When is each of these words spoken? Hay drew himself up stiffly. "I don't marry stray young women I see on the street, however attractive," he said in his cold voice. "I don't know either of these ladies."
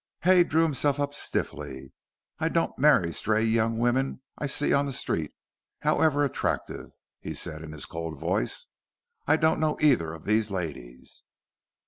Hay 0.21 0.43
drew 0.43 0.63
himself 0.63 0.99
up 0.99 1.13
stiffly. 1.13 1.93
"I 2.39 2.49
don't 2.49 2.75
marry 2.75 3.13
stray 3.13 3.43
young 3.43 3.77
women 3.77 4.23
I 4.35 4.47
see 4.47 4.73
on 4.73 4.87
the 4.87 4.91
street, 4.91 5.31
however 5.81 6.25
attractive," 6.25 6.93
he 7.19 7.35
said 7.35 7.61
in 7.63 7.71
his 7.71 7.85
cold 7.85 8.17
voice. 8.19 8.65
"I 9.27 9.37
don't 9.37 9.59
know 9.59 9.77
either 9.79 10.11
of 10.11 10.23
these 10.23 10.49
ladies." 10.49 11.21